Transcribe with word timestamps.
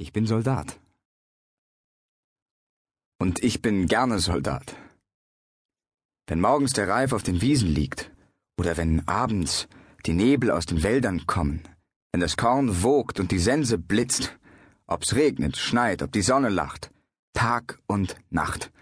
Ich 0.00 0.14
bin 0.14 0.26
Soldat. 0.26 0.80
Und 3.18 3.44
ich 3.44 3.60
bin 3.60 3.86
gerne 3.86 4.18
Soldat. 4.18 4.74
Wenn 6.26 6.40
morgens 6.40 6.72
der 6.72 6.88
Reif 6.88 7.12
auf 7.12 7.22
den 7.22 7.42
Wiesen 7.42 7.68
liegt, 7.68 8.10
oder 8.58 8.78
wenn 8.78 9.06
abends 9.06 9.68
die 10.06 10.14
Nebel 10.14 10.52
aus 10.52 10.64
den 10.64 10.82
Wäldern 10.82 11.26
kommen, 11.26 11.60
wenn 12.12 12.22
das 12.22 12.38
Korn 12.38 12.82
wogt 12.82 13.20
und 13.20 13.30
die 13.30 13.38
Sense 13.38 13.76
blitzt, 13.76 14.38
ob's 14.86 15.16
regnet, 15.16 15.58
schneit, 15.58 16.00
ob 16.00 16.12
die 16.12 16.22
Sonne 16.22 16.48
lacht, 16.48 16.90
Tag 17.34 17.78
und 17.86 18.16
Nacht. 18.30 18.72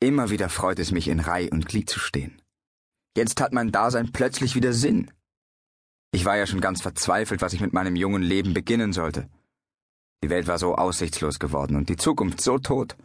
Immer 0.00 0.30
wieder 0.30 0.48
freut 0.48 0.78
es 0.78 0.90
mich, 0.90 1.08
in 1.08 1.20
Reih 1.20 1.50
und 1.50 1.66
Glied 1.66 1.90
zu 1.90 2.00
stehen. 2.00 2.40
Jetzt 3.14 3.42
hat 3.42 3.52
mein 3.52 3.72
Dasein 3.72 4.10
plötzlich 4.10 4.54
wieder 4.54 4.72
Sinn. 4.72 5.10
Ich 6.12 6.24
war 6.24 6.38
ja 6.38 6.46
schon 6.46 6.62
ganz 6.62 6.80
verzweifelt, 6.80 7.42
was 7.42 7.52
ich 7.52 7.60
mit 7.60 7.74
meinem 7.74 7.94
jungen 7.94 8.22
Leben 8.22 8.54
beginnen 8.54 8.94
sollte. 8.94 9.28
Die 10.22 10.30
Welt 10.30 10.46
war 10.46 10.58
so 10.58 10.74
aussichtslos 10.74 11.38
geworden 11.38 11.76
und 11.76 11.88
die 11.88 11.96
Zukunft 11.96 12.40
so 12.40 12.58
tot. 12.58 12.96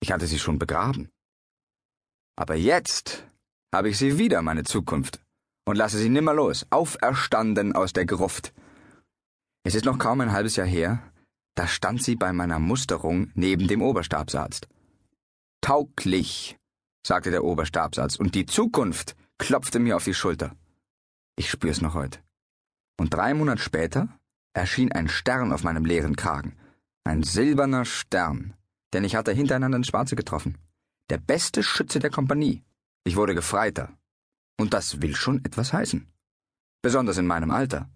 Ich 0.00 0.12
hatte 0.12 0.26
sie 0.26 0.38
schon 0.38 0.58
begraben. 0.58 1.10
Aber 2.36 2.54
jetzt 2.54 3.26
habe 3.74 3.90
ich 3.90 3.98
sie 3.98 4.18
wieder, 4.18 4.42
meine 4.42 4.64
Zukunft, 4.64 5.20
und 5.66 5.76
lasse 5.76 5.98
sie 5.98 6.08
nimmer 6.08 6.34
los, 6.34 6.66
auferstanden 6.70 7.74
aus 7.74 7.92
der 7.92 8.06
Gruft. 8.06 8.52
Es 9.64 9.74
ist 9.74 9.84
noch 9.84 9.98
kaum 9.98 10.20
ein 10.20 10.32
halbes 10.32 10.56
Jahr 10.56 10.66
her, 10.66 11.02
da 11.54 11.66
stand 11.66 12.02
sie 12.02 12.16
bei 12.16 12.32
meiner 12.32 12.58
Musterung 12.58 13.30
neben 13.34 13.68
dem 13.68 13.82
Oberstabsarzt. 13.82 14.68
Tauglich, 15.60 16.58
sagte 17.06 17.30
der 17.30 17.44
Oberstabsarzt, 17.44 18.18
und 18.18 18.34
die 18.34 18.46
Zukunft 18.46 19.16
klopfte 19.38 19.78
mir 19.78 19.96
auf 19.96 20.04
die 20.04 20.14
Schulter. 20.14 20.54
Ich 21.36 21.50
spür's 21.50 21.80
noch 21.80 21.94
heute. 21.94 22.20
Und 22.98 23.14
drei 23.14 23.34
Monate 23.34 23.62
später 23.62 24.08
erschien 24.54 24.92
ein 24.92 25.08
Stern 25.08 25.52
auf 25.52 25.62
meinem 25.62 25.84
leeren 25.84 26.16
Kragen. 26.16 26.56
Ein 27.04 27.22
silberner 27.22 27.84
Stern, 27.84 28.54
denn 28.92 29.04
ich 29.04 29.14
hatte 29.14 29.32
hintereinander 29.32 29.76
ins 29.76 29.88
Schwarze 29.88 30.16
getroffen. 30.16 30.56
Der 31.10 31.18
beste 31.18 31.62
Schütze 31.62 31.98
der 31.98 32.10
Kompanie. 32.10 32.62
Ich 33.04 33.16
wurde 33.16 33.34
Gefreiter. 33.34 33.92
Und 34.58 34.72
das 34.72 35.02
will 35.02 35.14
schon 35.14 35.44
etwas 35.44 35.72
heißen. 35.72 36.06
Besonders 36.80 37.18
in 37.18 37.26
meinem 37.26 37.50
Alter. 37.50 37.90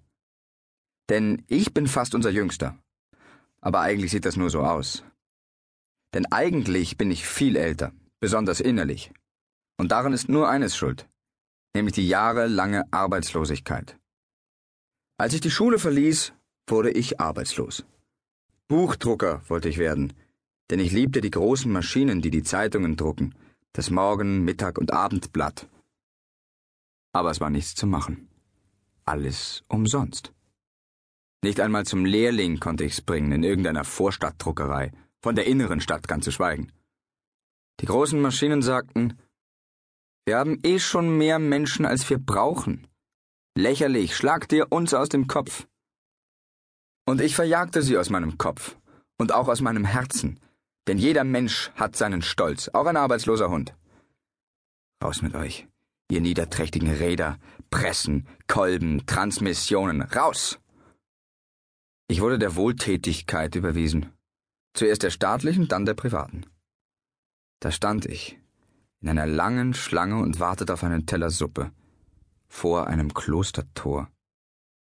Denn 1.09 1.43
ich 1.47 1.73
bin 1.73 1.87
fast 1.87 2.15
unser 2.15 2.31
Jüngster. 2.31 2.77
Aber 3.61 3.81
eigentlich 3.81 4.11
sieht 4.11 4.27
das 4.27 4.37
nur 4.37 4.51
so 4.51 4.63
aus. 4.63 5.05
Denn 6.15 6.27
eigentlich 6.27 6.99
bin 6.99 7.11
ich 7.11 7.27
viel 7.27 7.57
älter, 7.57 7.93
besonders 8.21 8.61
innerlich. 8.61 9.13
Und 9.79 9.93
daran 9.93 10.13
ist 10.13 10.29
nur 10.29 10.49
eines 10.49 10.77
schuld, 10.77 11.09
nämlich 11.75 11.95
die 11.95 12.09
jahrelange 12.09 12.85
Arbeitslosigkeit. 12.91 13.99
Als 15.19 15.35
ich 15.35 15.41
die 15.41 15.51
Schule 15.51 15.79
verließ, 15.79 16.33
wurde 16.71 16.91
ich 16.91 17.21
arbeitslos. 17.21 17.85
Buchdrucker 18.69 19.43
wollte 19.49 19.69
ich 19.69 19.79
werden, 19.79 20.13
denn 20.71 20.81
ich 20.81 20.93
liebte 20.93 21.21
die 21.21 21.31
großen 21.31 21.73
Maschinen, 21.73 22.21
die 22.21 22.31
die 22.31 22.43
Zeitungen 22.43 22.97
drucken, 22.97 23.35
das 23.73 23.91
Morgen-, 23.91 24.45
Mittag- 24.45 24.79
und 24.79 24.93
Abendblatt. 24.93 25.69
Aber 27.13 27.31
es 27.31 27.41
war 27.41 27.51
nichts 27.51 27.75
zu 27.75 27.87
machen. 27.87 28.29
Alles 29.05 29.65
umsonst. 29.69 30.33
Nicht 31.43 31.61
einmal 31.61 31.87
zum 31.87 32.05
Lehrling 32.05 32.61
konnte 32.61 32.85
ich's 32.85 33.01
bringen 33.01 33.33
in 33.33 33.45
irgendeiner 33.45 33.85
Vorstadtdruckerei, 33.85 34.93
von 35.23 35.37
der 35.37 35.47
inneren 35.47 35.81
Stadt 35.81 36.09
ganz 36.09 36.25
zu 36.25 36.33
schweigen. 36.33 36.73
Die 37.81 37.87
großen 37.87 38.21
Maschinen 38.21 38.61
sagten, 38.61 39.19
wir 40.27 40.37
haben 40.37 40.59
eh 40.63 40.79
schon 40.79 41.17
mehr 41.17 41.39
Menschen, 41.39 41.87
als 41.87 42.09
wir 42.11 42.19
brauchen. 42.19 42.87
Lächerlich, 43.57 44.15
schlag 44.15 44.49
dir 44.49 44.67
uns 44.71 44.93
aus 44.93 45.09
dem 45.09 45.27
Kopf. 45.27 45.67
Und 47.09 47.23
ich 47.23 47.35
verjagte 47.35 47.81
sie 47.81 47.97
aus 47.97 48.11
meinem 48.11 48.37
Kopf 48.37 48.77
und 49.17 49.33
auch 49.33 49.49
aus 49.49 49.63
meinem 49.63 49.87
Herzen, 49.87 50.39
denn 50.87 50.99
jeder 50.99 51.25
Mensch 51.25 51.71
hat 51.75 51.97
seinen 51.97 52.21
Stolz, 52.21 52.69
auch 52.75 52.85
ein 52.85 52.99
arbeitsloser 52.99 53.49
Hund. 53.49 53.75
Raus 55.03 55.23
mit 55.23 55.35
euch, 55.35 55.67
ihr 56.11 56.21
niederträchtigen 56.21 56.91
Räder, 56.91 57.39
Pressen, 57.71 58.29
Kolben, 58.47 59.07
Transmissionen, 59.07 60.03
raus! 60.03 60.59
Ich 62.09 62.21
wurde 62.21 62.39
der 62.39 62.57
Wohltätigkeit 62.57 63.55
überwiesen. 63.55 64.13
Zuerst 64.75 65.03
der 65.03 65.11
staatlichen, 65.11 65.67
dann 65.67 65.87
der 65.87 65.95
privaten. 65.95 66.45
Da 67.61 67.71
stand 67.71 68.05
ich, 68.05 68.39
in 69.01 69.09
einer 69.09 69.27
langen 69.27 69.73
Schlange 69.73 70.19
und 70.21 70.41
wartete 70.41 70.75
auf 70.75 70.85
einen 70.85 71.07
Teller 71.07 71.31
Suppe, 71.31 71.73
vor 72.49 72.87
einem 72.87 73.15
Klostertor. 73.15 74.11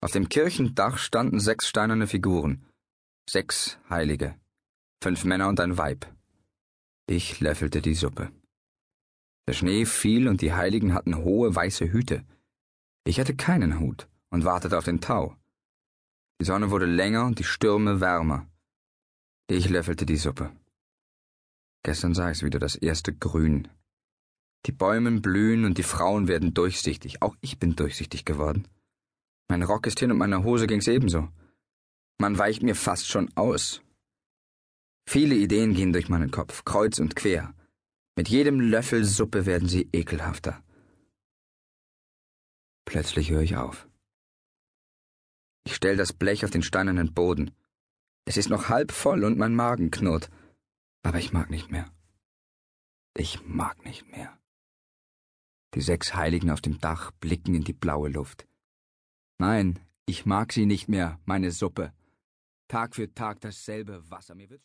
Auf 0.05 0.11
dem 0.11 0.29
Kirchendach 0.29 0.99
standen 0.99 1.39
sechs 1.39 1.67
steinerne 1.67 2.05
Figuren, 2.05 2.63
sechs 3.27 3.79
Heilige, 3.89 4.35
fünf 5.01 5.25
Männer 5.25 5.49
und 5.49 5.59
ein 5.59 5.79
Weib. 5.79 6.05
Ich 7.07 7.39
löffelte 7.39 7.81
die 7.81 7.95
Suppe. 7.95 8.31
Der 9.47 9.53
Schnee 9.53 9.83
fiel 9.87 10.27
und 10.27 10.41
die 10.41 10.53
Heiligen 10.53 10.93
hatten 10.93 11.17
hohe 11.17 11.55
weiße 11.55 11.91
Hüte. 11.91 12.23
Ich 13.03 13.19
hatte 13.19 13.35
keinen 13.35 13.79
Hut 13.79 14.07
und 14.29 14.45
wartete 14.45 14.77
auf 14.77 14.85
den 14.85 15.01
Tau. 15.01 15.35
Die 16.39 16.45
Sonne 16.45 16.69
wurde 16.69 16.85
länger 16.85 17.25
und 17.25 17.39
die 17.39 17.43
Stürme 17.43 17.99
wärmer. 17.99 18.47
Ich 19.47 19.69
löffelte 19.69 20.05
die 20.05 20.17
Suppe. 20.17 20.55
Gestern 21.81 22.13
sah 22.13 22.29
ich 22.29 22.43
wieder 22.43 22.59
das 22.59 22.75
erste 22.75 23.11
Grün. 23.11 23.69
Die 24.67 24.71
Bäume 24.71 25.19
blühen 25.19 25.65
und 25.65 25.79
die 25.79 25.89
Frauen 25.95 26.27
werden 26.27 26.53
durchsichtig. 26.53 27.23
Auch 27.23 27.35
ich 27.41 27.57
bin 27.57 27.75
durchsichtig 27.75 28.23
geworden. 28.23 28.67
Mein 29.47 29.63
Rock 29.63 29.87
ist 29.87 29.99
hin 29.99 30.11
und 30.11 30.17
meiner 30.17 30.43
Hose 30.43 30.67
ging's 30.67 30.87
ebenso. 30.87 31.29
Man 32.17 32.37
weicht 32.37 32.63
mir 32.63 32.75
fast 32.75 33.07
schon 33.07 33.31
aus. 33.35 33.81
Viele 35.07 35.35
Ideen 35.35 35.73
gehen 35.73 35.93
durch 35.93 36.09
meinen 36.09 36.31
Kopf, 36.31 36.65
kreuz 36.65 36.99
und 36.99 37.15
quer. 37.15 37.53
Mit 38.15 38.29
jedem 38.29 38.59
Löffel 38.59 39.03
Suppe 39.03 39.45
werden 39.45 39.67
sie 39.67 39.89
ekelhafter. 39.91 40.63
Plötzlich 42.85 43.29
höre 43.29 43.41
ich 43.41 43.57
auf. 43.57 43.87
Ich 45.65 45.75
stell 45.75 45.97
das 45.97 46.13
Blech 46.13 46.45
auf 46.45 46.51
den 46.51 46.63
steinernen 46.63 47.13
Boden. 47.13 47.51
Es 48.25 48.37
ist 48.37 48.49
noch 48.49 48.69
halb 48.69 48.91
voll 48.91 49.23
und 49.23 49.37
mein 49.37 49.53
Magen 49.55 49.91
knurrt. 49.91 50.29
Aber 51.03 51.19
ich 51.19 51.33
mag 51.33 51.49
nicht 51.49 51.69
mehr. 51.71 51.91
Ich 53.15 53.45
mag 53.45 53.83
nicht 53.85 54.07
mehr. 54.11 54.39
Die 55.73 55.81
sechs 55.81 56.15
Heiligen 56.15 56.49
auf 56.49 56.61
dem 56.61 56.79
Dach 56.79 57.11
blicken 57.19 57.53
in 57.53 57.63
die 57.63 57.73
blaue 57.73 58.09
Luft. 58.09 58.47
Nein, 59.37 59.79
ich 60.05 60.25
mag 60.25 60.53
sie 60.53 60.65
nicht 60.65 60.87
mehr, 60.87 61.19
meine 61.25 61.51
Suppe. 61.51 61.91
Tag 62.69 62.95
für 62.95 63.13
Tag 63.13 63.41
dasselbe 63.41 64.09
Wasser. 64.09 64.33
Mir 64.33 64.49
wird's 64.49 64.53